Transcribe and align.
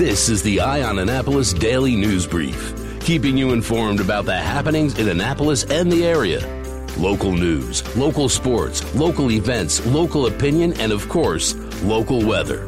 This 0.00 0.30
is 0.30 0.42
the 0.42 0.62
Eye 0.62 0.82
on 0.82 0.98
Annapolis 0.98 1.52
Daily 1.52 1.94
News 1.94 2.26
Brief, 2.26 2.72
keeping 3.00 3.36
you 3.36 3.52
informed 3.52 4.00
about 4.00 4.24
the 4.24 4.34
happenings 4.34 4.98
in 4.98 5.10
Annapolis 5.10 5.64
and 5.64 5.92
the 5.92 6.06
area. 6.06 6.40
Local 6.96 7.32
news, 7.32 7.84
local 7.98 8.30
sports, 8.30 8.94
local 8.94 9.30
events, 9.30 9.84
local 9.84 10.24
opinion, 10.24 10.72
and 10.80 10.90
of 10.90 11.06
course, 11.10 11.54
local 11.82 12.24
weather. 12.24 12.64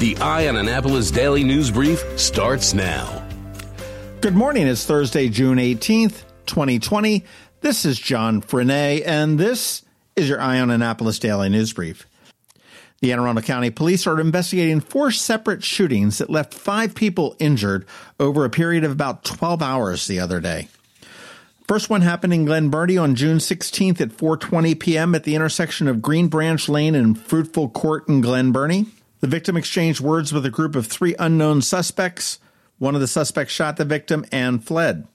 The 0.00 0.16
Eye 0.20 0.48
on 0.48 0.56
Annapolis 0.56 1.12
Daily 1.12 1.44
News 1.44 1.70
Brief 1.70 2.02
starts 2.18 2.74
now. 2.74 3.24
Good 4.20 4.34
morning. 4.34 4.66
It's 4.66 4.84
Thursday, 4.84 5.28
June 5.28 5.58
18th, 5.58 6.24
2020. 6.46 7.24
This 7.60 7.84
is 7.84 8.00
John 8.00 8.42
Frenaye, 8.42 9.04
and 9.06 9.38
this 9.38 9.84
is 10.16 10.28
your 10.28 10.40
Eye 10.40 10.58
on 10.58 10.72
Annapolis 10.72 11.20
Daily 11.20 11.50
News 11.50 11.72
Brief. 11.72 12.04
The 13.00 13.12
Anne 13.12 13.18
Arundel 13.20 13.42
County 13.42 13.70
Police 13.70 14.06
are 14.06 14.20
investigating 14.20 14.80
four 14.80 15.10
separate 15.10 15.62
shootings 15.62 16.18
that 16.18 16.30
left 16.30 16.54
five 16.54 16.94
people 16.94 17.36
injured 17.38 17.86
over 18.18 18.44
a 18.44 18.50
period 18.50 18.84
of 18.84 18.92
about 18.92 19.24
12 19.24 19.62
hours 19.62 20.06
the 20.06 20.18
other 20.18 20.40
day. 20.40 20.68
First 21.68 21.90
one 21.90 22.02
happened 22.02 22.32
in 22.32 22.44
Glen 22.44 22.70
Burnie 22.70 22.96
on 22.96 23.16
June 23.16 23.38
16th 23.38 24.00
at 24.00 24.10
4:20 24.10 24.78
p.m. 24.78 25.14
at 25.14 25.24
the 25.24 25.34
intersection 25.34 25.88
of 25.88 26.00
Green 26.00 26.28
Branch 26.28 26.68
Lane 26.68 26.94
and 26.94 27.18
Fruitful 27.18 27.70
Court 27.70 28.08
in 28.08 28.20
Glen 28.20 28.52
Burnie. 28.52 28.86
The 29.20 29.26
victim 29.26 29.56
exchanged 29.56 30.00
words 30.00 30.32
with 30.32 30.46
a 30.46 30.50
group 30.50 30.76
of 30.76 30.86
three 30.86 31.16
unknown 31.18 31.62
suspects. 31.62 32.38
One 32.78 32.94
of 32.94 33.00
the 33.00 33.08
suspects 33.08 33.52
shot 33.52 33.78
the 33.78 33.84
victim 33.84 34.24
and 34.30 34.64
fled. 34.64 35.08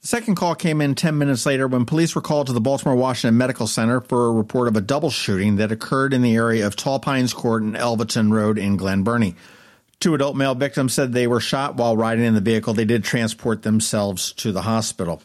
The 0.00 0.06
second 0.06 0.36
call 0.36 0.54
came 0.54 0.80
in 0.80 0.94
10 0.94 1.18
minutes 1.18 1.44
later 1.44 1.68
when 1.68 1.84
police 1.84 2.14
were 2.14 2.22
called 2.22 2.46
to 2.46 2.54
the 2.54 2.60
Baltimore 2.60 2.96
Washington 2.96 3.36
Medical 3.36 3.66
Center 3.66 4.00
for 4.00 4.28
a 4.28 4.32
report 4.32 4.66
of 4.66 4.74
a 4.74 4.80
double 4.80 5.10
shooting 5.10 5.56
that 5.56 5.70
occurred 5.70 6.14
in 6.14 6.22
the 6.22 6.36
area 6.36 6.66
of 6.66 6.74
Tall 6.74 6.98
Pines 6.98 7.34
Court 7.34 7.62
and 7.62 7.76
Elvaton 7.76 8.32
Road 8.32 8.56
in 8.56 8.78
Glen 8.78 9.02
Burnie. 9.02 9.36
Two 9.98 10.14
adult 10.14 10.36
male 10.36 10.54
victims 10.54 10.94
said 10.94 11.12
they 11.12 11.26
were 11.26 11.38
shot 11.38 11.76
while 11.76 11.98
riding 11.98 12.24
in 12.24 12.34
the 12.34 12.40
vehicle. 12.40 12.72
They 12.72 12.86
did 12.86 13.04
transport 13.04 13.60
themselves 13.60 14.32
to 14.34 14.52
the 14.52 14.62
hospital. 14.62 15.20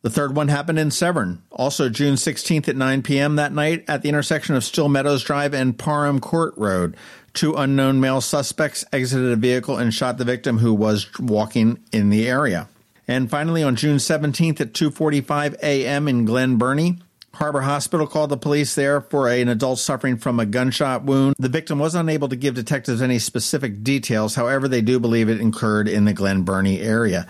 The 0.00 0.08
third 0.08 0.34
one 0.34 0.48
happened 0.48 0.78
in 0.78 0.90
Severn, 0.90 1.42
also 1.50 1.90
June 1.90 2.14
16th 2.14 2.66
at 2.66 2.76
9 2.76 3.02
p.m. 3.02 3.36
that 3.36 3.52
night 3.52 3.84
at 3.88 4.00
the 4.00 4.08
intersection 4.08 4.54
of 4.54 4.64
Still 4.64 4.88
Meadows 4.88 5.22
Drive 5.22 5.52
and 5.52 5.78
Parham 5.78 6.18
Court 6.18 6.54
Road. 6.56 6.96
Two 7.34 7.54
unknown 7.54 8.00
male 8.00 8.22
suspects 8.22 8.86
exited 8.90 9.32
a 9.32 9.36
vehicle 9.36 9.76
and 9.76 9.92
shot 9.92 10.16
the 10.16 10.24
victim 10.24 10.58
who 10.58 10.72
was 10.72 11.06
walking 11.18 11.78
in 11.92 12.08
the 12.08 12.26
area. 12.26 12.68
And 13.06 13.30
finally, 13.30 13.62
on 13.62 13.76
June 13.76 13.98
17th 13.98 14.60
at 14.60 14.72
2:45 14.72 15.54
a.m. 15.62 16.08
in 16.08 16.24
Glen 16.24 16.56
Burnie, 16.56 16.98
Harbor 17.34 17.62
Hospital 17.62 18.06
called 18.06 18.30
the 18.30 18.36
police 18.36 18.74
there 18.74 19.00
for 19.00 19.28
an 19.28 19.48
adult 19.48 19.78
suffering 19.78 20.16
from 20.16 20.38
a 20.40 20.46
gunshot 20.46 21.04
wound. 21.04 21.34
The 21.38 21.48
victim 21.48 21.78
was 21.78 21.94
unable 21.94 22.28
to 22.28 22.36
give 22.36 22.54
detectives 22.54 23.02
any 23.02 23.18
specific 23.18 23.82
details. 23.82 24.36
However, 24.36 24.68
they 24.68 24.80
do 24.80 25.00
believe 25.00 25.28
it 25.28 25.40
occurred 25.40 25.88
in 25.88 26.04
the 26.04 26.12
Glen 26.12 26.42
Burnie 26.42 26.80
area. 26.80 27.26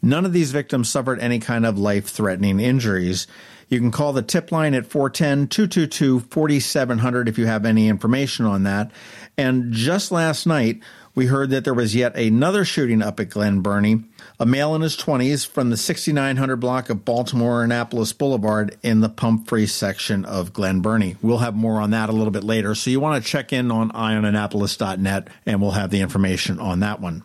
None 0.00 0.24
of 0.24 0.32
these 0.32 0.52
victims 0.52 0.88
suffered 0.88 1.18
any 1.18 1.40
kind 1.40 1.66
of 1.66 1.76
life-threatening 1.76 2.60
injuries. 2.60 3.26
You 3.68 3.80
can 3.80 3.90
call 3.90 4.12
the 4.12 4.22
tip 4.22 4.50
line 4.52 4.74
at 4.74 4.86
410 4.86 5.48
222 5.48 6.20
4700 6.20 7.28
if 7.28 7.36
you 7.36 7.46
have 7.46 7.66
any 7.66 7.88
information 7.88 8.46
on 8.46 8.62
that. 8.62 8.92
And 9.36 9.72
just 9.72 10.10
last 10.10 10.46
night, 10.46 10.80
we 11.18 11.26
heard 11.26 11.50
that 11.50 11.64
there 11.64 11.74
was 11.74 11.96
yet 11.96 12.16
another 12.16 12.64
shooting 12.64 13.02
up 13.02 13.18
at 13.18 13.28
Glen 13.28 13.60
Burnie. 13.60 14.04
A 14.38 14.46
male 14.46 14.76
in 14.76 14.82
his 14.82 14.96
20s 14.96 15.44
from 15.44 15.68
the 15.68 15.76
6900 15.76 16.54
block 16.54 16.90
of 16.90 17.04
Baltimore 17.04 17.64
Annapolis 17.64 18.12
Boulevard 18.12 18.78
in 18.84 19.00
the 19.00 19.08
Pumphrey 19.08 19.66
section 19.66 20.24
of 20.24 20.52
Glen 20.52 20.80
Burnie. 20.80 21.16
We'll 21.20 21.38
have 21.38 21.56
more 21.56 21.80
on 21.80 21.90
that 21.90 22.08
a 22.08 22.12
little 22.12 22.30
bit 22.30 22.44
later, 22.44 22.76
so 22.76 22.90
you 22.90 23.00
want 23.00 23.20
to 23.20 23.28
check 23.28 23.52
in 23.52 23.72
on 23.72 23.90
eyeonannapolis.net 23.90 25.26
and 25.44 25.60
we'll 25.60 25.72
have 25.72 25.90
the 25.90 26.02
information 26.02 26.60
on 26.60 26.78
that 26.80 27.00
one. 27.00 27.24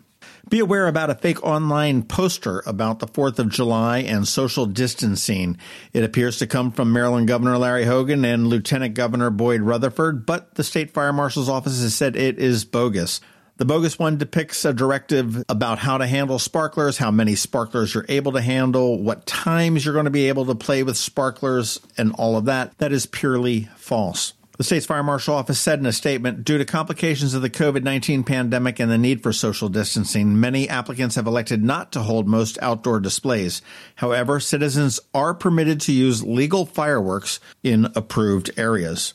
Be 0.50 0.58
aware 0.60 0.88
about 0.88 1.12
a 1.12 1.16
fake 1.16 1.44
online 1.44 2.02
poster 2.02 2.64
about 2.66 2.98
the 2.98 3.08
4th 3.08 3.38
of 3.38 3.50
July 3.50 4.00
and 4.00 4.28
social 4.28 4.66
distancing. 4.66 5.60
It 5.94 6.04
appears 6.04 6.40
to 6.40 6.48
come 6.48 6.72
from 6.72 6.92
Maryland 6.92 7.28
Governor 7.28 7.60
Larry 7.60 7.86
Hogan 7.86 8.26
and 8.26 8.48
Lieutenant 8.48 8.96
Governor 8.96 9.30
Boyd 9.30 9.62
Rutherford, 9.62 10.26
but 10.26 10.56
the 10.56 10.64
state 10.64 10.92
fire 10.92 11.14
marshal's 11.14 11.48
office 11.48 11.80
has 11.80 11.94
said 11.94 12.16
it 12.16 12.40
is 12.40 12.66
bogus. 12.66 13.22
The 13.58 13.66
bogus 13.66 14.00
one 14.00 14.18
depicts 14.18 14.66
a 14.66 14.74
directive 14.74 15.44
about 15.48 15.78
how 15.78 16.00
to 16.00 16.08
handle 16.08 16.40
sparklers, 16.40 16.98
how 16.98 17.12
many 17.12 17.36
sparklers 17.36 17.94
you're 17.94 18.06
able 18.10 18.32
to 18.32 18.42
handle, 18.42 19.00
what 19.00 19.28
times 19.28 19.86
you're 19.86 19.94
going 19.94 20.06
to 20.06 20.12
be 20.12 20.28
able 20.28 20.46
to 20.48 20.56
play 20.56 20.82
with 20.82 20.98
sparklers, 20.98 21.80
and 21.96 22.14
all 22.14 22.36
of 22.36 22.46
that. 22.46 22.76
That 22.80 22.92
is 22.92 23.06
purely 23.06 23.70
false. 23.76 24.34
The 24.58 24.64
state's 24.64 24.88
fire 24.88 25.04
marshal 25.04 25.36
office 25.36 25.60
said 25.60 25.80
in 25.80 25.86
a 25.86 25.92
statement 25.92 26.46
due 26.46 26.58
to 26.58 26.66
complications 26.66 27.36
of 27.36 27.44
the 27.44 27.50
COVID 27.50 27.84
19 27.84 28.24
pandemic 28.24 28.80
and 28.80 28.90
the 28.90 28.98
need 28.98 29.22
for 29.22 29.34
social 29.34 29.70
distancing, 29.70 30.40
many 30.40 30.68
applicants 30.68 31.16
have 31.16 31.28
elected 31.28 31.64
not 31.64 31.92
to 31.92 32.02
hold 32.02 32.28
most 32.28 32.58
outdoor 32.62 33.00
displays. 33.00 33.62
However, 33.96 34.40
citizens 34.40 35.00
are 35.14 35.34
permitted 35.34 35.80
to 35.82 35.92
use 35.92 36.24
legal 36.24 36.66
fireworks 36.66 37.40
in 37.62 37.86
approved 37.96 38.50
areas. 38.58 39.14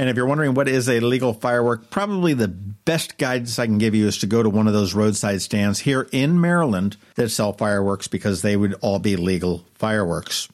And 0.00 0.08
if 0.08 0.16
you're 0.16 0.24
wondering 0.24 0.54
what 0.54 0.66
is 0.66 0.88
a 0.88 0.98
legal 1.00 1.34
firework, 1.34 1.90
probably 1.90 2.32
the 2.32 2.48
best 2.48 3.18
guidance 3.18 3.58
I 3.58 3.66
can 3.66 3.76
give 3.76 3.94
you 3.94 4.06
is 4.06 4.16
to 4.20 4.26
go 4.26 4.42
to 4.42 4.48
one 4.48 4.66
of 4.66 4.72
those 4.72 4.94
roadside 4.94 5.42
stands 5.42 5.80
here 5.80 6.08
in 6.10 6.40
Maryland 6.40 6.96
that 7.16 7.28
sell 7.28 7.52
fireworks 7.52 8.08
because 8.08 8.40
they 8.40 8.56
would 8.56 8.72
all 8.80 8.98
be 8.98 9.16
legal 9.16 9.62
fireworks. 9.74 10.48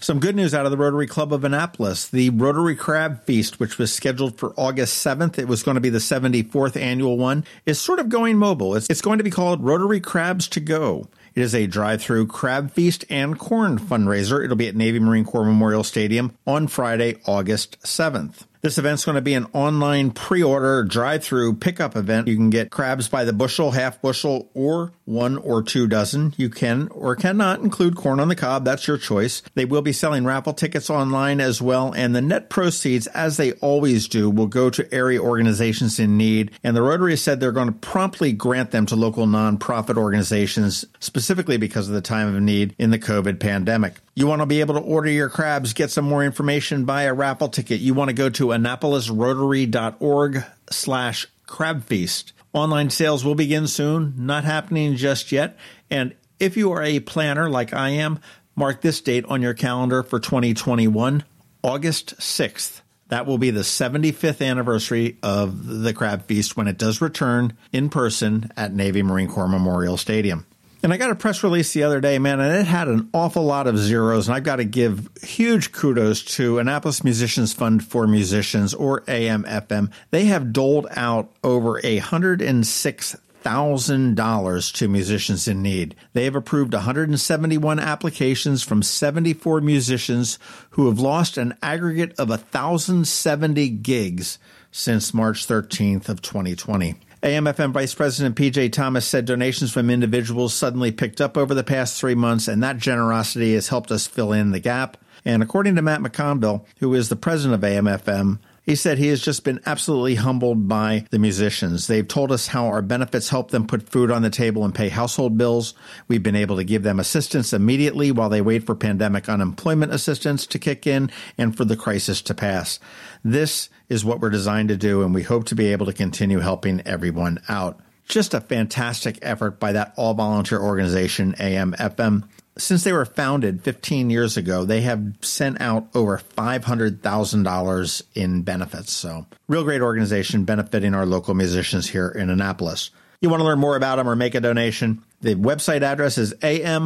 Some 0.00 0.18
good 0.18 0.34
news 0.34 0.52
out 0.52 0.64
of 0.64 0.72
the 0.72 0.76
Rotary 0.76 1.06
Club 1.06 1.32
of 1.32 1.44
Annapolis. 1.44 2.08
The 2.08 2.30
Rotary 2.30 2.74
Crab 2.74 3.22
Feast, 3.22 3.60
which 3.60 3.78
was 3.78 3.92
scheduled 3.92 4.36
for 4.36 4.52
August 4.56 5.06
7th, 5.06 5.38
it 5.38 5.46
was 5.46 5.62
going 5.62 5.76
to 5.76 5.80
be 5.80 5.90
the 5.90 5.98
74th 5.98 6.76
annual 6.76 7.16
one, 7.16 7.44
is 7.66 7.80
sort 7.80 8.00
of 8.00 8.08
going 8.08 8.36
mobile. 8.36 8.74
It's, 8.74 8.90
it's 8.90 9.00
going 9.00 9.18
to 9.18 9.24
be 9.24 9.30
called 9.30 9.62
Rotary 9.62 10.00
Crabs 10.00 10.48
to 10.48 10.60
Go. 10.60 11.06
It 11.36 11.42
is 11.42 11.54
a 11.54 11.68
drive 11.68 12.02
through 12.02 12.26
crab 12.26 12.72
feast 12.72 13.04
and 13.08 13.38
corn 13.38 13.78
fundraiser. 13.78 14.42
It'll 14.42 14.56
be 14.56 14.66
at 14.66 14.74
Navy 14.74 14.98
Marine 14.98 15.24
Corps 15.24 15.44
Memorial 15.44 15.84
Stadium 15.84 16.36
on 16.48 16.66
Friday, 16.66 17.18
August 17.26 17.80
7th. 17.82 18.44
This 18.60 18.76
event's 18.78 19.04
going 19.04 19.14
to 19.14 19.22
be 19.22 19.34
an 19.34 19.46
online 19.52 20.10
pre-order 20.10 20.82
drive-through 20.84 21.54
pickup 21.54 21.96
event. 21.96 22.26
You 22.26 22.36
can 22.36 22.50
get 22.50 22.70
crabs 22.70 23.08
by 23.08 23.24
the 23.24 23.32
bushel, 23.32 23.70
half 23.70 24.02
bushel, 24.02 24.50
or 24.54 24.92
one 25.04 25.36
or 25.38 25.62
two 25.62 25.86
dozen. 25.86 26.34
You 26.36 26.50
can 26.50 26.88
or 26.88 27.14
cannot 27.14 27.60
include 27.60 27.96
corn 27.96 28.20
on 28.20 28.28
the 28.28 28.34
cob. 28.34 28.64
That's 28.64 28.88
your 28.88 28.98
choice. 28.98 29.42
They 29.54 29.64
will 29.64 29.82
be 29.82 29.92
selling 29.92 30.24
raffle 30.24 30.54
tickets 30.54 30.90
online 30.90 31.40
as 31.40 31.62
well, 31.62 31.92
and 31.94 32.16
the 32.16 32.20
net 32.20 32.50
proceeds, 32.50 33.06
as 33.08 33.36
they 33.36 33.52
always 33.52 34.08
do, 34.08 34.28
will 34.28 34.48
go 34.48 34.70
to 34.70 34.92
area 34.92 35.20
organizations 35.20 36.00
in 36.00 36.16
need. 36.16 36.50
And 36.64 36.76
the 36.76 36.82
Rotary 36.82 37.16
said 37.16 37.38
they're 37.38 37.52
going 37.52 37.68
to 37.68 37.72
promptly 37.72 38.32
grant 38.32 38.72
them 38.72 38.86
to 38.86 38.96
local 38.96 39.26
nonprofit 39.26 39.96
organizations, 39.96 40.84
specifically 40.98 41.58
because 41.58 41.88
of 41.88 41.94
the 41.94 42.00
time 42.00 42.34
of 42.34 42.42
need 42.42 42.74
in 42.78 42.90
the 42.90 42.98
COVID 42.98 43.38
pandemic. 43.38 43.94
You 44.14 44.26
want 44.26 44.42
to 44.42 44.46
be 44.46 44.58
able 44.60 44.74
to 44.74 44.80
order 44.80 45.08
your 45.08 45.28
crabs, 45.28 45.72
get 45.72 45.92
some 45.92 46.04
more 46.04 46.24
information, 46.24 46.84
buy 46.84 47.02
a 47.04 47.14
raffle 47.14 47.48
ticket. 47.48 47.80
You 47.80 47.94
want 47.94 48.08
to 48.08 48.14
go 48.14 48.28
to 48.30 48.47
annapolisrotary.org 48.48 50.44
slash 50.70 51.26
crabfeast. 51.46 52.32
Online 52.52 52.90
sales 52.90 53.24
will 53.24 53.34
begin 53.34 53.66
soon, 53.66 54.14
not 54.16 54.44
happening 54.44 54.96
just 54.96 55.32
yet. 55.32 55.56
And 55.90 56.14
if 56.40 56.56
you 56.56 56.72
are 56.72 56.82
a 56.82 57.00
planner 57.00 57.50
like 57.50 57.72
I 57.72 57.90
am, 57.90 58.20
mark 58.54 58.80
this 58.80 59.00
date 59.00 59.24
on 59.26 59.42
your 59.42 59.54
calendar 59.54 60.02
for 60.02 60.18
2021, 60.18 61.24
August 61.62 62.16
6th. 62.18 62.80
That 63.08 63.26
will 63.26 63.38
be 63.38 63.50
the 63.50 63.60
75th 63.60 64.46
anniversary 64.46 65.16
of 65.22 65.66
the 65.66 65.94
Crab 65.94 66.26
Feast 66.26 66.56
when 66.56 66.68
it 66.68 66.78
does 66.78 67.00
return 67.00 67.56
in 67.72 67.88
person 67.88 68.50
at 68.56 68.74
Navy 68.74 69.02
Marine 69.02 69.28
Corps 69.28 69.48
Memorial 69.48 69.96
Stadium. 69.96 70.46
And 70.80 70.92
I 70.92 70.96
got 70.96 71.10
a 71.10 71.16
press 71.16 71.42
release 71.42 71.72
the 71.72 71.82
other 71.82 72.00
day, 72.00 72.20
man, 72.20 72.38
and 72.38 72.54
it 72.54 72.66
had 72.66 72.86
an 72.86 73.10
awful 73.12 73.42
lot 73.42 73.66
of 73.66 73.76
zeros. 73.76 74.28
And 74.28 74.36
I've 74.36 74.44
got 74.44 74.56
to 74.56 74.64
give 74.64 75.08
huge 75.22 75.72
kudos 75.72 76.22
to 76.36 76.60
Annapolis 76.60 77.02
Musicians 77.02 77.52
Fund 77.52 77.84
for 77.84 78.06
Musicians, 78.06 78.74
or 78.74 79.00
AMFM. 79.02 79.90
They 80.10 80.26
have 80.26 80.52
doled 80.52 80.86
out 80.92 81.32
over 81.42 81.80
a 81.84 81.98
hundred 81.98 82.40
and 82.40 82.64
six 82.64 83.16
thousand 83.40 84.14
dollars 84.14 84.70
to 84.72 84.88
musicians 84.88 85.48
in 85.48 85.62
need. 85.62 85.96
They 86.12 86.24
have 86.24 86.36
approved 86.36 86.74
171 86.74 87.80
applications 87.80 88.62
from 88.62 88.82
74 88.82 89.60
musicians 89.60 90.38
who 90.70 90.86
have 90.86 91.00
lost 91.00 91.38
an 91.38 91.56
aggregate 91.62 92.18
of 92.18 92.28
1,070 92.28 93.68
gigs 93.70 94.38
since 94.70 95.14
March 95.14 95.46
13th 95.46 96.08
of 96.08 96.22
2020. 96.22 96.96
AMFM 97.22 97.72
Vice 97.72 97.94
President 97.94 98.36
PJ 98.36 98.72
Thomas 98.72 99.04
said 99.04 99.24
donations 99.24 99.72
from 99.72 99.90
individuals 99.90 100.54
suddenly 100.54 100.92
picked 100.92 101.20
up 101.20 101.36
over 101.36 101.52
the 101.52 101.64
past 101.64 101.98
three 101.98 102.14
months, 102.14 102.46
and 102.46 102.62
that 102.62 102.78
generosity 102.78 103.54
has 103.54 103.68
helped 103.68 103.90
us 103.90 104.06
fill 104.06 104.32
in 104.32 104.52
the 104.52 104.60
gap. 104.60 104.96
And 105.24 105.42
according 105.42 105.74
to 105.74 105.82
Matt 105.82 106.00
McConville, 106.00 106.64
who 106.78 106.94
is 106.94 107.08
the 107.08 107.16
president 107.16 107.54
of 107.62 107.68
AMFM, 107.68 108.38
he 108.68 108.76
said 108.76 108.98
he 108.98 109.08
has 109.08 109.22
just 109.22 109.44
been 109.44 109.60
absolutely 109.64 110.16
humbled 110.16 110.68
by 110.68 111.06
the 111.08 111.18
musicians. 111.18 111.86
They've 111.86 112.06
told 112.06 112.30
us 112.30 112.48
how 112.48 112.66
our 112.66 112.82
benefits 112.82 113.30
help 113.30 113.50
them 113.50 113.66
put 113.66 113.88
food 113.88 114.10
on 114.10 114.20
the 114.20 114.28
table 114.28 114.62
and 114.62 114.74
pay 114.74 114.90
household 114.90 115.38
bills. 115.38 115.72
We've 116.06 116.22
been 116.22 116.36
able 116.36 116.56
to 116.56 116.64
give 116.64 116.82
them 116.82 117.00
assistance 117.00 117.54
immediately 117.54 118.12
while 118.12 118.28
they 118.28 118.42
wait 118.42 118.66
for 118.66 118.74
pandemic 118.74 119.26
unemployment 119.26 119.94
assistance 119.94 120.46
to 120.48 120.58
kick 120.58 120.86
in 120.86 121.10
and 121.38 121.56
for 121.56 121.64
the 121.64 121.78
crisis 121.78 122.20
to 122.20 122.34
pass. 122.34 122.78
This 123.24 123.70
is 123.88 124.04
what 124.04 124.20
we're 124.20 124.28
designed 124.28 124.68
to 124.68 124.76
do, 124.76 125.02
and 125.02 125.14
we 125.14 125.22
hope 125.22 125.46
to 125.46 125.54
be 125.54 125.72
able 125.72 125.86
to 125.86 125.94
continue 125.94 126.40
helping 126.40 126.82
everyone 126.82 127.38
out. 127.48 127.80
Just 128.06 128.34
a 128.34 128.40
fantastic 128.42 129.18
effort 129.22 129.58
by 129.58 129.72
that 129.72 129.94
all 129.96 130.12
volunteer 130.12 130.60
organization, 130.60 131.34
AM 131.40 131.72
FM. 131.72 132.28
Since 132.58 132.82
they 132.82 132.92
were 132.92 133.04
founded 133.04 133.62
15 133.62 134.10
years 134.10 134.36
ago, 134.36 134.64
they 134.64 134.80
have 134.80 135.14
sent 135.20 135.60
out 135.60 135.88
over 135.94 136.18
$500,000 136.18 138.02
in 138.14 138.42
benefits. 138.42 138.92
So, 138.92 139.26
real 139.46 139.62
great 139.62 139.80
organization 139.80 140.44
benefiting 140.44 140.92
our 140.94 141.06
local 141.06 141.34
musicians 141.34 141.88
here 141.88 142.08
in 142.08 142.30
Annapolis. 142.30 142.90
You 143.20 143.30
want 143.30 143.40
to 143.40 143.44
learn 143.44 143.58
more 143.58 143.76
about 143.76 143.96
them 143.96 144.08
or 144.08 144.16
make 144.16 144.34
a 144.34 144.40
donation? 144.40 145.02
The 145.20 145.34
website 145.34 145.82
address 145.82 146.18
is 146.18 146.34
am-fm.org. 146.42 146.80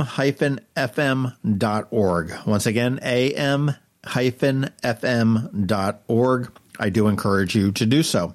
Once 2.46 2.66
again, 2.66 2.98
am-fm.org. 2.98 3.78
I 6.78 6.88
do 6.88 7.08
encourage 7.08 7.54
you 7.54 7.72
to 7.72 7.84
do 7.86 8.02
so. 8.02 8.34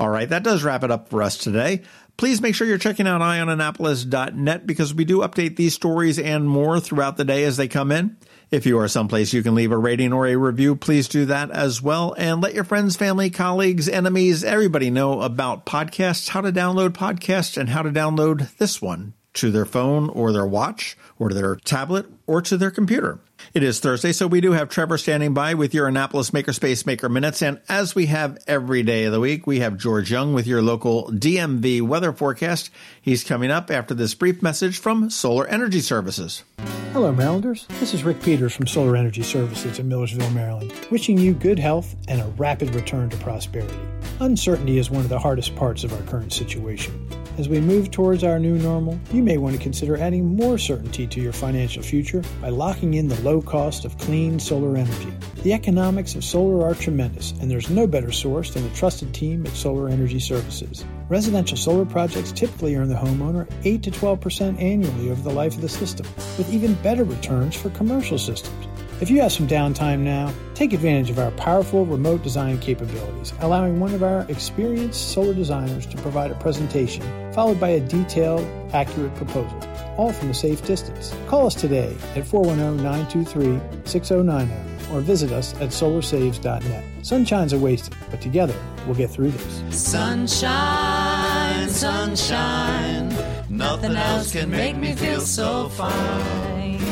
All 0.00 0.08
right, 0.08 0.30
that 0.30 0.42
does 0.42 0.64
wrap 0.64 0.82
it 0.82 0.90
up 0.90 1.10
for 1.10 1.22
us 1.22 1.36
today. 1.36 1.82
Please 2.16 2.40
make 2.40 2.54
sure 2.54 2.66
you're 2.66 2.78
checking 2.78 3.06
out 3.06 3.20
eyeonannapolis.net 3.20 4.66
because 4.66 4.94
we 4.94 5.04
do 5.04 5.18
update 5.18 5.56
these 5.56 5.74
stories 5.74 6.18
and 6.18 6.48
more 6.48 6.80
throughout 6.80 7.18
the 7.18 7.24
day 7.24 7.44
as 7.44 7.58
they 7.58 7.68
come 7.68 7.92
in. 7.92 8.16
If 8.50 8.64
you 8.64 8.78
are 8.78 8.88
someplace 8.88 9.34
you 9.34 9.42
can 9.42 9.54
leave 9.54 9.72
a 9.72 9.76
rating 9.76 10.14
or 10.14 10.26
a 10.26 10.36
review, 10.36 10.74
please 10.74 11.06
do 11.06 11.26
that 11.26 11.50
as 11.50 11.82
well. 11.82 12.14
And 12.16 12.40
let 12.40 12.54
your 12.54 12.64
friends, 12.64 12.96
family, 12.96 13.28
colleagues, 13.28 13.90
enemies, 13.90 14.42
everybody 14.42 14.90
know 14.90 15.20
about 15.20 15.66
podcasts, 15.66 16.30
how 16.30 16.40
to 16.40 16.50
download 16.50 16.90
podcasts, 16.90 17.58
and 17.58 17.68
how 17.68 17.82
to 17.82 17.90
download 17.90 18.56
this 18.56 18.80
one 18.80 19.12
to 19.34 19.50
their 19.50 19.66
phone 19.66 20.08
or 20.08 20.32
their 20.32 20.46
watch 20.46 20.96
or 21.18 21.28
their 21.28 21.56
tablet 21.56 22.06
or 22.26 22.40
to 22.40 22.56
their 22.56 22.70
computer. 22.70 23.20
It 23.52 23.64
is 23.64 23.80
Thursday, 23.80 24.12
so 24.12 24.28
we 24.28 24.40
do 24.40 24.52
have 24.52 24.68
Trevor 24.68 24.96
standing 24.96 25.34
by 25.34 25.54
with 25.54 25.74
your 25.74 25.88
Annapolis 25.88 26.30
Makerspace 26.30 26.86
Maker 26.86 27.08
Minutes. 27.08 27.42
And 27.42 27.60
as 27.68 27.96
we 27.96 28.06
have 28.06 28.38
every 28.46 28.84
day 28.84 29.06
of 29.06 29.12
the 29.12 29.18
week, 29.18 29.44
we 29.44 29.58
have 29.58 29.76
George 29.76 30.08
Young 30.08 30.34
with 30.34 30.46
your 30.46 30.62
local 30.62 31.06
DMV 31.10 31.82
weather 31.82 32.12
forecast. 32.12 32.70
He's 33.02 33.24
coming 33.24 33.50
up 33.50 33.68
after 33.68 33.92
this 33.92 34.14
brief 34.14 34.40
message 34.40 34.78
from 34.78 35.10
Solar 35.10 35.48
Energy 35.48 35.80
Services. 35.80 36.44
Hello, 36.92 37.10
Marylanders. 37.10 37.66
This 37.80 37.92
is 37.92 38.04
Rick 38.04 38.22
Peters 38.22 38.54
from 38.54 38.68
Solar 38.68 38.94
Energy 38.94 39.22
Services 39.22 39.80
in 39.80 39.88
Millersville, 39.88 40.30
Maryland, 40.30 40.72
wishing 40.92 41.18
you 41.18 41.34
good 41.34 41.58
health 41.58 41.96
and 42.06 42.20
a 42.20 42.26
rapid 42.36 42.72
return 42.72 43.10
to 43.10 43.16
prosperity. 43.16 43.74
Uncertainty 44.20 44.78
is 44.78 44.92
one 44.92 45.02
of 45.02 45.08
the 45.08 45.18
hardest 45.18 45.56
parts 45.56 45.82
of 45.82 45.92
our 45.92 46.02
current 46.02 46.32
situation. 46.32 47.04
As 47.40 47.48
we 47.48 47.58
move 47.58 47.90
towards 47.90 48.22
our 48.22 48.38
new 48.38 48.58
normal, 48.58 49.00
you 49.14 49.22
may 49.22 49.38
want 49.38 49.56
to 49.56 49.62
consider 49.62 49.96
adding 49.96 50.36
more 50.36 50.58
certainty 50.58 51.06
to 51.06 51.22
your 51.22 51.32
financial 51.32 51.82
future 51.82 52.22
by 52.42 52.50
locking 52.50 52.92
in 52.92 53.08
the 53.08 53.18
low 53.22 53.40
cost 53.40 53.86
of 53.86 53.96
clean 53.96 54.38
solar 54.38 54.76
energy. 54.76 55.10
The 55.42 55.54
economics 55.54 56.14
of 56.14 56.22
solar 56.22 56.66
are 56.66 56.74
tremendous, 56.74 57.30
and 57.40 57.50
there's 57.50 57.70
no 57.70 57.86
better 57.86 58.12
source 58.12 58.52
than 58.52 58.64
the 58.64 58.76
trusted 58.76 59.14
team 59.14 59.46
at 59.46 59.54
Solar 59.54 59.88
Energy 59.88 60.20
Services. 60.20 60.84
Residential 61.08 61.56
solar 61.56 61.86
projects 61.86 62.30
typically 62.30 62.76
earn 62.76 62.90
the 62.90 62.94
homeowner 62.94 63.50
8 63.64 63.84
to 63.84 63.90
12% 63.90 64.60
annually 64.60 65.10
over 65.10 65.22
the 65.22 65.34
life 65.34 65.54
of 65.54 65.62
the 65.62 65.68
system, 65.70 66.06
with 66.36 66.52
even 66.52 66.74
better 66.82 67.04
returns 67.04 67.56
for 67.56 67.70
commercial 67.70 68.18
systems. 68.18 68.66
If 69.00 69.08
you 69.08 69.22
have 69.22 69.32
some 69.32 69.48
downtime 69.48 70.00
now, 70.00 70.30
take 70.52 70.74
advantage 70.74 71.08
of 71.08 71.18
our 71.18 71.30
powerful 71.30 71.86
remote 71.86 72.22
design 72.22 72.58
capabilities, 72.58 73.32
allowing 73.40 73.80
one 73.80 73.94
of 73.94 74.02
our 74.02 74.26
experienced 74.28 75.12
solar 75.12 75.32
designers 75.32 75.86
to 75.86 75.96
provide 76.02 76.30
a 76.30 76.34
presentation, 76.34 77.02
followed 77.32 77.58
by 77.58 77.70
a 77.70 77.80
detailed, 77.80 78.46
accurate 78.74 79.14
proposal, 79.14 79.58
all 79.96 80.12
from 80.12 80.28
a 80.28 80.34
safe 80.34 80.62
distance. 80.66 81.14
Call 81.28 81.46
us 81.46 81.54
today 81.54 81.96
at 82.14 82.26
410 82.26 82.84
923 82.84 83.80
6090 83.86 84.52
or 84.92 85.00
visit 85.00 85.32
us 85.32 85.54
at 85.54 85.70
solarsaves.net. 85.70 86.84
Sunshine's 87.00 87.54
are 87.54 87.58
wasted, 87.58 87.94
but 88.10 88.20
together 88.20 88.54
we'll 88.84 88.96
get 88.96 89.08
through 89.08 89.30
this. 89.30 89.82
Sunshine, 89.82 91.70
sunshine, 91.70 93.08
nothing 93.48 93.96
else 93.96 94.32
can 94.32 94.50
make 94.50 94.76
me 94.76 94.92
feel 94.92 95.22
so 95.22 95.70
fine. 95.70 96.89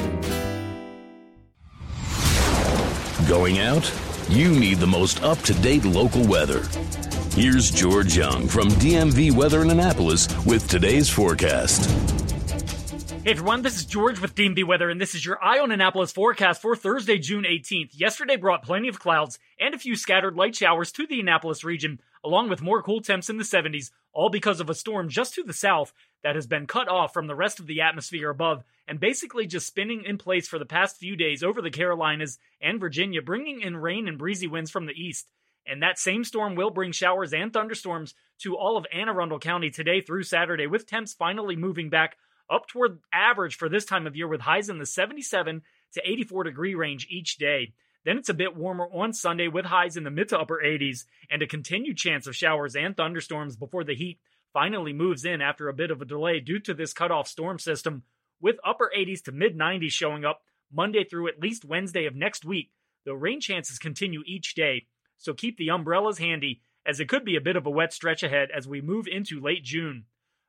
Going 3.29 3.59
out? 3.59 3.93
You 4.31 4.59
need 4.59 4.79
the 4.79 4.87
most 4.87 5.23
up 5.23 5.39
to 5.43 5.53
date 5.53 5.85
local 5.85 6.27
weather. 6.27 6.67
Here's 7.35 7.71
George 7.71 8.17
Young 8.17 8.49
from 8.49 8.71
DMV 8.71 9.33
Weather 9.33 9.61
in 9.61 9.69
Annapolis 9.69 10.27
with 10.47 10.67
today's 10.67 11.11
forecast. 11.11 11.91
Hey 13.25 13.33
everyone, 13.33 13.61
this 13.61 13.77
is 13.77 13.85
George 13.85 14.19
with 14.19 14.35
DMV 14.35 14.65
Weather, 14.65 14.89
and 14.89 14.99
this 14.99 15.15
is 15.15 15.27
your 15.27 15.39
Eye 15.45 15.59
on 15.59 15.71
Annapolis 15.71 16.11
forecast 16.11 16.63
for 16.63 16.75
Thursday, 16.75 17.19
June 17.19 17.45
18th. 17.45 17.91
Yesterday 17.93 18.37
brought 18.37 18.63
plenty 18.63 18.89
of 18.89 18.99
clouds 18.99 19.39
and 19.61 19.75
a 19.75 19.79
few 19.79 19.95
scattered 19.95 20.35
light 20.35 20.57
showers 20.57 20.91
to 20.93 21.07
the 21.07 21.21
Annapolis 21.21 21.63
region, 21.63 22.01
along 22.25 22.49
with 22.49 22.63
more 22.63 22.83
cool 22.83 23.03
temps 23.03 23.29
in 23.29 23.37
the 23.37 23.45
70s, 23.45 23.91
all 24.19 24.31
because 24.31 24.59
of 24.59 24.69
a 24.69 24.75
storm 24.75 25.09
just 25.09 25.35
to 25.35 25.45
the 25.45 25.53
south 25.53 25.93
that 26.25 26.35
has 26.35 26.49
been 26.49 26.67
cut 26.67 26.89
off 26.89 27.15
from 27.15 27.29
the 27.29 27.37
rest 27.37 27.61
of 27.61 27.69
the 27.69 27.81
atmosphere 27.81 28.31
above 28.31 28.65
and 28.89 28.99
basically 28.99 29.47
just 29.47 29.69
spinning 29.69 30.03
in 30.05 30.19
place 30.19 30.49
for 30.49 30.59
the 30.59 30.67
past 30.67 30.97
few 30.97 31.15
days 31.15 31.45
over 31.45 31.63
the 31.63 31.71
Carolinas 31.71 32.37
and 32.61 32.81
Virginia, 32.81 33.23
bringing 33.23 33.61
in 33.61 33.77
rain 33.77 34.09
and 34.09 34.19
breezy 34.19 34.49
winds 34.49 34.73
from 34.73 34.87
the 34.87 35.01
east. 35.01 35.29
And 35.65 35.85
that 35.85 36.01
same 36.01 36.25
storm 36.25 36.57
will 36.57 36.71
bring 36.71 36.91
showers 36.91 37.33
and 37.33 37.53
thunderstorms 37.53 38.13
to 38.41 38.57
all 38.57 38.77
of 38.77 38.87
Anne 38.93 39.09
Arundel 39.09 39.39
County 39.39 39.71
today 39.71 40.01
through 40.01 40.25
Saturday, 40.25 40.67
with 40.67 40.89
temps 40.89 41.15
finally 41.15 41.55
moving 41.55 41.89
back 41.89 42.17
up 42.51 42.67
toward 42.67 42.99
average 43.13 43.55
for 43.55 43.69
this 43.69 43.85
time 43.85 44.09
of 44.09 44.17
year 44.17 44.27
with 44.27 44.41
highs 44.41 44.69
in 44.69 44.79
the 44.79 44.87
77 44.87 45.63
to 45.93 46.03
84 46.05 46.43
degree 46.43 46.75
range 46.75 47.07
each 47.09 47.37
day. 47.37 47.73
Then 48.09 48.17
it's 48.17 48.31
a 48.31 48.35
bit 48.35 48.57
warmer 48.57 48.87
on 48.91 49.13
Sunday 49.13 49.49
with 49.49 49.67
highs 49.67 49.99
in 49.99 50.05
the 50.05 50.11
mid 50.11 50.31
to 50.31 50.39
upper 50.39 50.63
80s 50.65 51.05
and 51.31 51.43
a 51.43 51.47
continued 51.47 51.99
chance 51.99 52.27
of 52.27 52.35
showers 52.35 52.75
and 52.75 52.97
thunderstorms 52.97 53.55
before 53.55 53.85
the 53.85 53.95
heat 53.95 54.19
finally 54.55 54.95
moves 54.95 55.27
in 55.27 55.43
after 55.43 55.69
a 55.69 55.75
bit 55.75 55.91
of 55.91 56.01
a 56.01 56.07
delay 56.07 56.41
due 56.41 56.59
to 56.61 56.73
this 56.73 56.95
cutoff 56.95 57.29
storm 57.29 57.59
system, 57.59 58.05
with 58.41 58.57
upper 58.65 58.91
80s 58.97 59.23
to 59.25 59.33
mid 59.33 59.59
90s 59.59 59.91
showing 59.91 60.25
up 60.25 60.41
Monday 60.73 61.05
through 61.05 61.29
at 61.29 61.39
least 61.39 61.67
Wednesday 61.67 62.07
of 62.07 62.15
next 62.15 62.47
week. 62.47 62.71
The 63.05 63.15
rain 63.15 63.43
chances 63.43 63.79
continue 63.79 64.23
each 64.25 64.55
day, 64.55 64.87
so 65.19 65.35
keep 65.35 65.59
the 65.59 65.69
umbrellas 65.69 66.17
handy 66.17 66.63
as 66.87 67.01
it 67.01 67.11
could 67.11 67.27
be 67.27 67.37
a 67.37 67.43
bit 67.43 67.57
of 67.57 67.67
a 67.67 67.71
wet 67.71 67.93
stretch 67.93 68.23
ahead 68.23 68.49
as 68.57 68.67
we 68.67 68.81
move 68.81 69.07
into 69.07 69.39
late 69.39 69.65
June. 69.65 70.07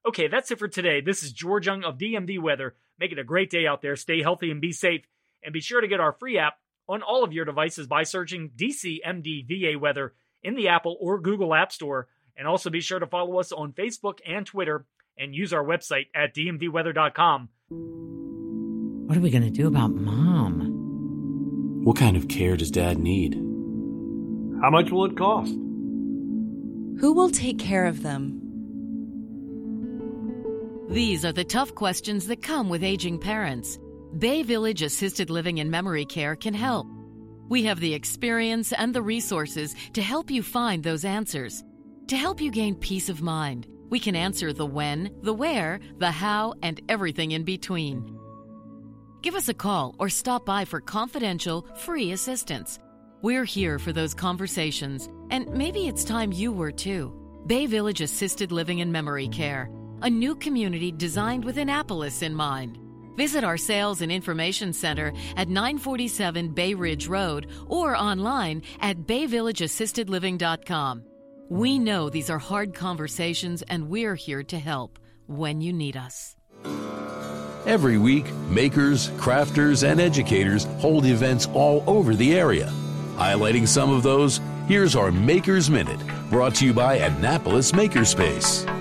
Okay, 0.07 0.29
that's 0.29 0.49
it 0.49 0.59
for 0.59 0.69
today. 0.69 1.01
This 1.01 1.23
is 1.23 1.33
George 1.33 1.67
Young 1.67 1.83
of 1.83 1.97
DMV 1.97 2.41
Weather. 2.41 2.75
Make 2.97 3.11
it 3.11 3.19
a 3.19 3.23
great 3.25 3.49
day 3.49 3.67
out 3.67 3.81
there. 3.81 3.97
Stay 3.97 4.21
healthy 4.21 4.49
and 4.49 4.61
be 4.61 4.71
safe. 4.71 5.01
And 5.43 5.51
be 5.51 5.59
sure 5.59 5.81
to 5.81 5.89
get 5.89 5.99
our 5.99 6.13
free 6.13 6.37
app 6.37 6.53
on 6.89 7.03
all 7.03 7.23
of 7.23 7.31
your 7.31 7.45
devices 7.45 7.87
by 7.87 8.03
searching 8.03 8.49
DCMDVA 8.57 9.79
Weather 9.79 10.13
in 10.43 10.55
the 10.55 10.69
Apple 10.69 10.97
or 10.99 11.21
Google 11.21 11.53
App 11.53 11.71
Store. 11.71 12.07
And 12.35 12.47
also 12.47 12.69
be 12.69 12.81
sure 12.81 12.99
to 12.99 13.07
follow 13.07 13.39
us 13.39 13.51
on 13.51 13.73
Facebook 13.73 14.19
and 14.25 14.45
Twitter 14.45 14.85
and 15.17 15.35
use 15.35 15.53
our 15.53 15.63
website 15.63 16.07
at 16.15 16.33
dmvweather.com. 16.33 17.49
What 19.07 19.17
are 19.17 19.21
we 19.21 19.29
going 19.29 19.43
to 19.43 19.49
do 19.49 19.67
about 19.67 19.91
mom? 19.91 21.81
What 21.83 21.97
kind 21.97 22.17
of 22.17 22.27
care 22.27 22.57
does 22.57 22.71
dad 22.71 22.97
need? 22.97 23.35
How 24.61 24.69
much 24.69 24.89
will 24.89 25.05
it 25.05 25.17
cost? 25.17 25.53
Who 25.53 27.13
will 27.13 27.29
take 27.29 27.59
care 27.59 27.85
of 27.85 28.01
them? 28.03 28.41
These 30.89 31.23
are 31.23 31.31
the 31.31 31.43
tough 31.43 31.75
questions 31.75 32.27
that 32.27 32.41
come 32.41 32.67
with 32.69 32.83
aging 32.83 33.19
parents. 33.19 33.77
Bay 34.17 34.41
Village 34.41 34.81
Assisted 34.81 35.29
Living 35.29 35.59
and 35.59 35.69
Memory 35.69 36.03
Care 36.03 36.35
can 36.35 36.53
help. 36.53 36.87
We 37.47 37.63
have 37.65 37.79
the 37.79 37.93
experience 37.93 38.73
and 38.73 38.93
the 38.93 39.03
resources 39.03 39.75
to 39.93 40.01
help 40.01 40.31
you 40.31 40.41
find 40.41 40.83
those 40.83 41.05
answers. 41.05 41.63
To 42.07 42.17
help 42.17 42.41
you 42.41 42.49
gain 42.49 42.75
peace 42.75 43.09
of 43.09 43.21
mind, 43.21 43.67
we 43.89 43.99
can 43.99 44.15
answer 44.15 44.51
the 44.51 44.65
when, 44.65 45.11
the 45.21 45.33
where, 45.33 45.79
the 45.99 46.09
how, 46.09 46.55
and 46.63 46.81
everything 46.89 47.31
in 47.31 47.43
between. 47.43 48.17
Give 49.21 49.35
us 49.35 49.47
a 49.47 49.53
call 49.53 49.95
or 49.99 50.09
stop 50.09 50.43
by 50.43 50.65
for 50.65 50.81
confidential, 50.81 51.67
free 51.75 52.11
assistance. 52.11 52.79
We're 53.21 53.45
here 53.45 53.77
for 53.77 53.93
those 53.93 54.15
conversations, 54.15 55.07
and 55.29 55.47
maybe 55.49 55.87
it's 55.87 56.03
time 56.03 56.31
you 56.31 56.51
were 56.51 56.71
too. 56.71 57.13
Bay 57.45 57.67
Village 57.67 58.01
Assisted 58.01 58.51
Living 58.51 58.81
and 58.81 58.91
Memory 58.91 59.27
Care, 59.27 59.69
a 60.01 60.09
new 60.09 60.35
community 60.35 60.91
designed 60.91 61.45
with 61.45 61.57
Annapolis 61.57 62.23
in 62.23 62.33
mind. 62.33 62.79
Visit 63.19 63.43
our 63.43 63.57
sales 63.57 63.99
and 63.99 64.13
information 64.13 64.71
center 64.71 65.11
at 65.35 65.49
947 65.49 66.53
Bay 66.53 66.73
Ridge 66.73 67.09
Road 67.09 67.47
or 67.67 67.93
online 67.93 68.61
at 68.79 68.99
bayvillageassistedliving.com. 68.99 71.03
We 71.49 71.79
know 71.79 72.09
these 72.09 72.29
are 72.29 72.39
hard 72.39 72.73
conversations 72.73 73.61
and 73.63 73.89
we're 73.89 74.15
here 74.15 74.41
to 74.43 74.57
help 74.57 74.99
when 75.25 75.59
you 75.59 75.73
need 75.73 75.97
us. 75.97 76.37
Every 77.65 77.97
week, 77.97 78.31
makers, 78.47 79.09
crafters, 79.17 79.85
and 79.85 79.99
educators 79.99 80.63
hold 80.79 81.05
events 81.05 81.45
all 81.47 81.83
over 81.87 82.15
the 82.15 82.33
area. 82.33 82.71
Highlighting 83.17 83.67
some 83.67 83.91
of 83.91 84.01
those, 84.01 84.39
here's 84.65 84.95
our 84.95 85.11
Makers 85.11 85.69
Minute, 85.69 85.99
brought 86.29 86.55
to 86.55 86.65
you 86.65 86.73
by 86.73 86.95
Annapolis 86.95 87.73
Makerspace. 87.73 88.78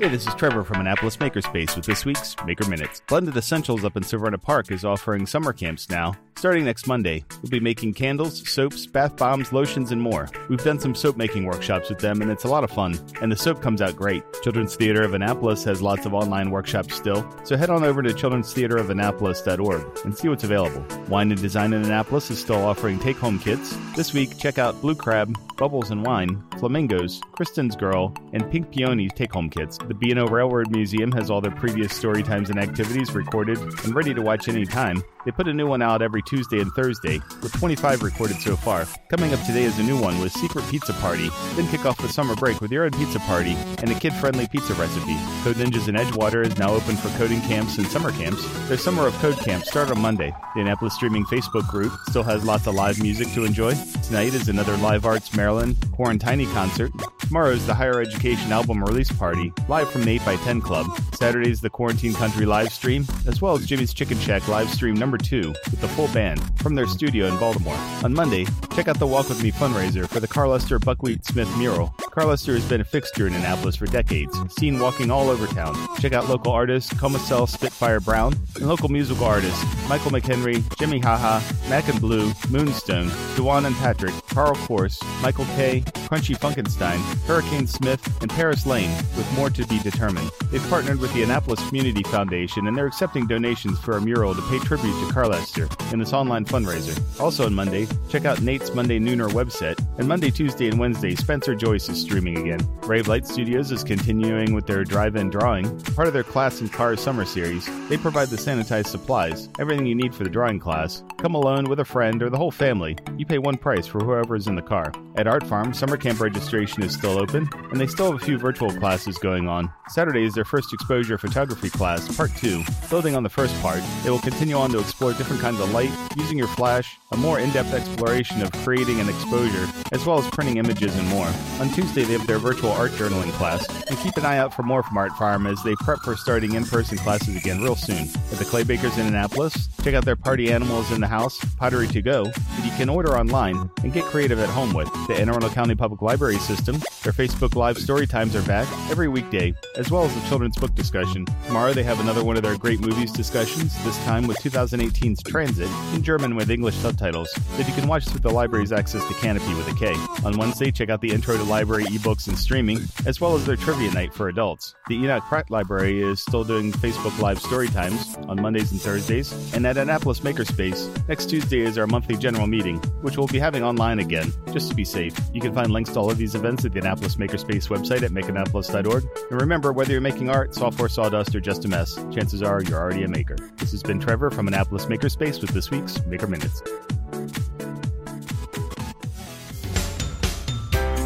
Hey, 0.00 0.06
this 0.10 0.28
is 0.28 0.34
Trevor 0.36 0.62
from 0.62 0.78
Annapolis 0.78 1.16
Makerspace 1.16 1.74
with 1.74 1.84
this 1.84 2.04
week's 2.04 2.36
Maker 2.46 2.68
Minutes. 2.68 3.02
Blended 3.08 3.36
Essentials 3.36 3.84
up 3.84 3.96
in 3.96 4.04
Severna 4.04 4.40
Park 4.40 4.70
is 4.70 4.84
offering 4.84 5.26
summer 5.26 5.52
camps 5.52 5.90
now. 5.90 6.14
Starting 6.36 6.64
next 6.64 6.86
Monday, 6.86 7.24
we'll 7.42 7.50
be 7.50 7.58
making 7.58 7.94
candles, 7.94 8.48
soaps, 8.48 8.86
bath 8.86 9.16
bombs, 9.16 9.52
lotions, 9.52 9.90
and 9.90 10.00
more. 10.00 10.28
We've 10.48 10.62
done 10.62 10.78
some 10.78 10.94
soap 10.94 11.16
making 11.16 11.46
workshops 11.46 11.88
with 11.88 11.98
them, 11.98 12.22
and 12.22 12.30
it's 12.30 12.44
a 12.44 12.48
lot 12.48 12.62
of 12.62 12.70
fun. 12.70 12.96
And 13.20 13.32
the 13.32 13.36
soap 13.36 13.60
comes 13.60 13.82
out 13.82 13.96
great. 13.96 14.22
Children's 14.40 14.76
Theater 14.76 15.02
of 15.02 15.14
Annapolis 15.14 15.64
has 15.64 15.82
lots 15.82 16.06
of 16.06 16.14
online 16.14 16.52
workshops 16.52 16.94
still, 16.94 17.28
so 17.42 17.56
head 17.56 17.68
on 17.68 17.82
over 17.82 18.00
to 18.00 18.10
children'stheaterofannapolis.org 18.10 19.98
and 20.04 20.16
see 20.16 20.28
what's 20.28 20.44
available. 20.44 20.86
Wine 21.08 21.32
and 21.32 21.42
Design 21.42 21.72
in 21.72 21.82
Annapolis 21.82 22.30
is 22.30 22.38
still 22.38 22.64
offering 22.64 23.00
take 23.00 23.16
home 23.16 23.40
kits. 23.40 23.76
This 23.96 24.14
week, 24.14 24.38
check 24.38 24.58
out 24.58 24.80
Blue 24.80 24.94
Crab, 24.94 25.36
Bubbles 25.58 25.90
and 25.90 26.06
Wine, 26.06 26.40
Flamingos, 26.58 27.20
Kristen's 27.32 27.74
Girl, 27.74 28.14
and 28.32 28.48
Pink 28.48 28.70
Peony 28.70 29.08
take 29.08 29.32
home 29.32 29.50
kits. 29.50 29.76
The 29.76 29.92
B&O 29.92 30.24
Railroad 30.26 30.70
Museum 30.70 31.10
has 31.12 31.30
all 31.30 31.40
their 31.40 31.50
previous 31.50 31.92
story 31.92 32.22
times 32.22 32.48
and 32.48 32.60
activities 32.60 33.12
recorded 33.12 33.58
and 33.58 33.92
ready 33.92 34.14
to 34.14 34.22
watch 34.22 34.48
anytime. 34.48 35.02
They 35.28 35.32
put 35.32 35.46
a 35.46 35.52
new 35.52 35.66
one 35.66 35.82
out 35.82 36.00
every 36.00 36.22
Tuesday 36.22 36.58
and 36.58 36.72
Thursday, 36.72 37.20
with 37.42 37.52
25 37.52 38.02
recorded 38.02 38.40
so 38.40 38.56
far. 38.56 38.86
Coming 39.10 39.34
up 39.34 39.44
today 39.44 39.64
is 39.64 39.78
a 39.78 39.82
new 39.82 40.00
one 40.00 40.18
with 40.20 40.32
Secret 40.32 40.64
Pizza 40.70 40.94
Party. 40.94 41.28
Then 41.54 41.68
kick 41.68 41.84
off 41.84 41.98
the 41.98 42.08
summer 42.08 42.34
break 42.34 42.62
with 42.62 42.72
your 42.72 42.84
own 42.84 42.92
pizza 42.92 43.18
party 43.18 43.52
and 43.82 43.90
a 43.90 43.94
kid-friendly 43.94 44.48
pizza 44.48 44.72
recipe. 44.72 45.18
Code 45.44 45.56
Ninjas 45.56 45.86
in 45.86 45.96
Edgewater 45.96 46.46
is 46.46 46.56
now 46.56 46.72
open 46.72 46.96
for 46.96 47.10
coding 47.18 47.42
camps 47.42 47.76
and 47.76 47.86
summer 47.88 48.10
camps. 48.10 48.42
Their 48.68 48.78
Summer 48.78 49.06
of 49.06 49.12
Code 49.16 49.36
camp 49.36 49.66
start 49.66 49.90
on 49.90 50.00
Monday. 50.00 50.34
The 50.54 50.62
Annapolis 50.62 50.94
Streaming 50.94 51.26
Facebook 51.26 51.68
group 51.68 51.92
still 52.08 52.22
has 52.22 52.42
lots 52.46 52.66
of 52.66 52.74
live 52.74 52.98
music 52.98 53.28
to 53.34 53.44
enjoy. 53.44 53.74
Tonight 54.04 54.32
is 54.32 54.48
another 54.48 54.78
Live 54.78 55.04
Arts 55.04 55.36
Maryland 55.36 55.76
Quarantini 55.92 56.50
concert. 56.54 56.90
Tomorrow 57.18 57.50
is 57.50 57.66
the 57.66 57.74
Higher 57.74 58.00
Education 58.00 58.50
album 58.52 58.82
release 58.82 59.12
party, 59.12 59.52
live 59.68 59.90
from 59.90 60.04
the 60.04 60.12
8 60.12 60.26
x 60.26 60.44
10 60.44 60.62
Club. 60.62 60.86
Saturday 61.12 61.50
is 61.50 61.60
the 61.60 61.68
Quarantine 61.68 62.14
Country 62.14 62.46
live 62.46 62.72
stream, 62.72 63.04
as 63.26 63.42
well 63.42 63.54
as 63.54 63.66
Jimmy's 63.66 63.92
Chicken 63.92 64.18
Shack 64.18 64.48
live 64.48 64.70
stream 64.70 64.94
number 64.94 65.17
two 65.18 65.48
with 65.70 65.80
the 65.80 65.88
full 65.88 66.08
band 66.08 66.40
from 66.58 66.74
their 66.74 66.86
studio 66.86 67.26
in 67.26 67.38
Baltimore. 67.38 67.78
On 68.02 68.14
Monday, 68.14 68.46
check 68.74 68.88
out 68.88 68.98
the 68.98 69.06
Walk 69.06 69.28
With 69.28 69.42
Me 69.42 69.50
fundraiser 69.50 70.08
for 70.08 70.20
the 70.20 70.28
Carl 70.28 70.50
Lester 70.50 70.78
Buckwheat 70.78 71.24
Smith 71.24 71.54
mural. 71.58 71.94
Carl 72.10 72.28
Lester 72.28 72.54
has 72.54 72.68
been 72.68 72.80
a 72.80 72.84
fixture 72.84 73.26
in 73.26 73.34
Annapolis 73.34 73.76
for 73.76 73.86
decades, 73.86 74.36
seen 74.54 74.78
walking 74.78 75.10
all 75.10 75.28
over 75.28 75.46
town. 75.46 75.74
Check 76.00 76.12
out 76.12 76.28
local 76.28 76.52
artists 76.52 76.92
Comacel 76.94 77.48
Spitfire 77.48 78.00
Brown 78.00 78.34
and 78.56 78.66
local 78.66 78.88
musical 78.88 79.24
artists 79.24 79.64
Michael 79.88 80.10
McHenry, 80.10 80.62
Jimmy 80.78 80.98
Haha, 80.98 81.40
Mac 81.68 81.88
and 81.88 82.00
Blue, 82.00 82.32
Moonstone, 82.50 83.10
Dewan 83.36 83.66
and 83.66 83.76
Patrick, 83.76 84.14
Carl 84.28 84.54
Course, 84.54 85.00
Michael 85.22 85.44
K, 85.56 85.82
Crunchy 86.08 86.36
Funkenstein, 86.36 86.98
Hurricane 87.26 87.66
Smith, 87.66 88.04
and 88.22 88.30
Paris 88.30 88.66
Lane, 88.66 88.90
with 89.16 89.30
more 89.36 89.50
to 89.50 89.66
be 89.66 89.78
determined. 89.80 90.30
They've 90.50 90.68
partnered 90.68 91.00
with 91.00 91.12
the 91.14 91.22
Annapolis 91.22 91.66
Community 91.68 92.02
Foundation 92.04 92.66
and 92.66 92.76
they're 92.76 92.86
accepting 92.86 93.26
donations 93.26 93.78
for 93.78 93.96
a 93.96 94.00
mural 94.00 94.34
to 94.34 94.42
pay 94.42 94.58
tribute 94.58 94.98
to 95.06 95.12
Carl 95.12 95.30
Lester 95.30 95.68
in 95.92 95.98
this 95.98 96.12
online 96.12 96.44
fundraiser. 96.44 96.98
Also 97.20 97.46
on 97.46 97.54
Monday, 97.54 97.86
check 98.08 98.24
out 98.24 98.40
Nate's 98.40 98.74
Monday 98.74 98.98
Nooner 98.98 99.28
website, 99.30 99.78
and 99.98 100.08
Monday, 100.08 100.30
Tuesday, 100.30 100.68
and 100.68 100.78
Wednesday, 100.78 101.14
Spencer 101.14 101.54
Joyce 101.54 101.88
is 101.88 101.97
streaming 102.00 102.38
again. 102.38 102.60
Rave 102.82 103.08
Light 103.08 103.26
Studios 103.26 103.70
is 103.70 103.84
continuing 103.84 104.54
with 104.54 104.66
their 104.66 104.84
drive-in 104.84 105.30
drawing, 105.30 105.64
part 105.94 106.08
of 106.08 106.14
their 106.14 106.22
Class 106.22 106.60
and 106.60 106.72
Cars 106.72 107.00
summer 107.00 107.24
series. 107.24 107.68
They 107.88 107.96
provide 107.96 108.28
the 108.28 108.36
sanitized 108.36 108.86
supplies, 108.86 109.48
everything 109.58 109.86
you 109.86 109.94
need 109.94 110.14
for 110.14 110.24
the 110.24 110.30
drawing 110.30 110.58
class. 110.58 111.02
Come 111.18 111.34
alone 111.34 111.64
with 111.64 111.80
a 111.80 111.84
friend 111.84 112.22
or 112.22 112.30
the 112.30 112.38
whole 112.38 112.50
family. 112.50 112.96
You 113.16 113.26
pay 113.26 113.38
one 113.38 113.56
price 113.56 113.86
for 113.86 113.98
whoever 113.98 114.36
is 114.36 114.46
in 114.46 114.54
the 114.54 114.62
car. 114.62 114.92
At 115.16 115.26
Art 115.26 115.46
Farm, 115.46 115.74
summer 115.74 115.96
camp 115.96 116.20
registration 116.20 116.82
is 116.82 116.94
still 116.94 117.18
open, 117.18 117.48
and 117.70 117.80
they 117.80 117.86
still 117.86 118.12
have 118.12 118.22
a 118.22 118.24
few 118.24 118.38
virtual 118.38 118.70
classes 118.70 119.18
going 119.18 119.48
on. 119.48 119.70
Saturday 119.88 120.24
is 120.24 120.34
their 120.34 120.44
first 120.44 120.72
exposure 120.72 121.18
photography 121.18 121.70
class, 121.70 122.16
part 122.16 122.30
two. 122.36 122.62
Building 122.88 123.16
on 123.16 123.22
the 123.22 123.28
first 123.28 123.54
part, 123.60 123.82
they 124.04 124.10
will 124.10 124.20
continue 124.20 124.54
on 124.54 124.70
to 124.70 124.78
explore 124.78 125.12
different 125.12 125.42
kinds 125.42 125.60
of 125.60 125.72
light, 125.72 125.90
using 126.16 126.38
your 126.38 126.48
flash, 126.48 126.96
a 127.12 127.16
more 127.16 127.40
in-depth 127.40 127.74
exploration 127.74 128.42
of 128.42 128.52
creating 128.52 129.00
an 129.00 129.08
exposure, 129.08 129.66
as 129.92 130.06
well 130.06 130.18
as 130.18 130.30
printing 130.30 130.58
images 130.58 130.96
and 130.96 131.08
more. 131.08 131.28
On 131.58 131.68
Tuesday, 131.70 131.87
they 131.94 132.04
have 132.04 132.26
their 132.26 132.38
virtual 132.38 132.70
art 132.72 132.92
journaling 132.92 133.32
class, 133.32 133.66
and 133.88 133.98
keep 133.98 134.16
an 134.16 134.24
eye 134.24 134.38
out 134.38 134.54
for 134.54 134.62
more 134.62 134.82
from 134.82 134.96
Art 134.98 135.12
Farm 135.12 135.46
as 135.46 135.62
they 135.62 135.74
prep 135.76 135.98
for 136.00 136.16
starting 136.16 136.54
in-person 136.54 136.98
classes 136.98 137.36
again 137.36 137.62
real 137.62 137.76
soon. 137.76 138.08
At 138.32 138.38
the 138.38 138.44
Clay 138.44 138.62
Bakers 138.62 138.96
in 138.98 139.06
Annapolis, 139.06 139.68
check 139.88 139.94
out 139.94 140.04
their 140.04 140.16
party 140.16 140.52
animals 140.52 140.92
in 140.92 141.00
the 141.00 141.06
house, 141.06 141.42
Pottery 141.56 141.88
to 141.88 142.02
Go, 142.02 142.24
that 142.24 142.62
you 142.62 142.70
can 142.72 142.90
order 142.90 143.16
online 143.16 143.70
and 143.82 143.90
get 143.90 144.04
creative 144.04 144.38
at 144.38 144.50
home 144.50 144.74
with. 144.74 144.92
The 145.06 145.14
Anne 145.14 145.30
Arundel 145.30 145.48
County 145.48 145.74
Public 145.74 146.02
Library 146.02 146.36
System, 146.36 146.76
their 147.04 147.14
Facebook 147.14 147.54
Live 147.54 147.78
story 147.78 148.06
times 148.06 148.36
are 148.36 148.42
back 148.42 148.68
every 148.90 149.08
weekday, 149.08 149.54
as 149.76 149.90
well 149.90 150.04
as 150.04 150.14
the 150.14 150.28
children's 150.28 150.58
book 150.58 150.74
discussion. 150.74 151.24
Tomorrow 151.46 151.72
they 151.72 151.84
have 151.84 152.00
another 152.00 152.22
one 152.22 152.36
of 152.36 152.42
their 152.42 152.58
great 152.58 152.80
movies 152.80 153.10
discussions, 153.10 153.82
this 153.82 153.96
time 154.04 154.26
with 154.26 154.36
2018's 154.40 155.22
Transit, 155.22 155.70
in 155.94 156.02
German 156.02 156.36
with 156.36 156.50
English 156.50 156.74
subtitles, 156.74 157.32
that 157.56 157.66
you 157.66 157.72
can 157.72 157.88
watch 157.88 158.06
through 158.06 158.20
the 158.20 158.30
library's 158.30 158.72
access 158.72 159.02
to 159.08 159.14
Kanopy 159.14 159.56
with 159.56 159.68
a 159.68 159.78
K. 159.78 159.94
On 160.26 160.36
Wednesday, 160.36 160.70
check 160.70 160.90
out 160.90 161.00
the 161.00 161.10
Intro 161.10 161.38
to 161.38 161.44
Library 161.44 161.84
ebooks 161.84 162.28
and 162.28 162.38
streaming, 162.38 162.80
as 163.06 163.22
well 163.22 163.34
as 163.34 163.46
their 163.46 163.56
trivia 163.56 163.90
night 163.92 164.12
for 164.12 164.28
adults. 164.28 164.74
The 164.88 164.96
Enoch 164.96 165.22
Pratt 165.24 165.50
Library 165.50 166.02
is 166.02 166.20
still 166.20 166.44
doing 166.44 166.72
Facebook 166.72 167.18
Live 167.20 167.40
story 167.40 167.68
times 167.68 168.18
on 168.28 168.42
Mondays 168.42 168.70
and 168.70 168.80
Thursdays, 168.82 169.32
and 169.54 169.66
at 169.66 169.77
Annapolis 169.78 170.20
Makerspace, 170.20 171.08
next 171.08 171.30
Tuesday 171.30 171.60
is 171.60 171.78
our 171.78 171.86
monthly 171.86 172.16
general 172.16 172.46
meeting, 172.46 172.78
which 173.02 173.16
we'll 173.16 173.26
be 173.26 173.38
having 173.38 173.62
online 173.62 173.98
again, 173.98 174.32
just 174.52 174.68
to 174.70 174.74
be 174.74 174.84
safe. 174.84 175.18
You 175.32 175.40
can 175.40 175.54
find 175.54 175.70
links 175.70 175.90
to 175.92 176.00
all 176.00 176.10
of 176.10 176.18
these 176.18 176.34
events 176.34 176.64
at 176.64 176.72
the 176.72 176.80
Annapolis 176.80 177.16
Makerspace 177.16 177.68
website 177.68 178.02
at 178.02 178.10
makeannapolis.org. 178.10 179.04
And 179.30 179.40
remember, 179.40 179.72
whether 179.72 179.92
you're 179.92 180.00
making 180.00 180.30
art, 180.30 180.54
software, 180.54 180.88
sawdust, 180.88 181.34
or 181.34 181.40
just 181.40 181.64
a 181.64 181.68
mess, 181.68 181.94
chances 182.12 182.42
are 182.42 182.62
you're 182.62 182.78
already 182.78 183.04
a 183.04 183.08
maker. 183.08 183.36
This 183.56 183.70
has 183.72 183.82
been 183.82 184.00
Trevor 184.00 184.30
from 184.30 184.48
Annapolis 184.48 184.86
Makerspace 184.86 185.40
with 185.40 185.50
this 185.50 185.70
week's 185.70 186.04
Maker 186.06 186.26
Minutes. 186.26 186.62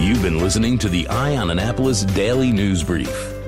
You've 0.01 0.23
been 0.23 0.39
listening 0.39 0.79
to 0.79 0.89
the 0.89 1.07
Eye 1.09 1.37
on 1.37 1.51
Annapolis 1.51 2.03
Daily 2.03 2.51
News 2.51 2.83
Brief. 2.83 3.32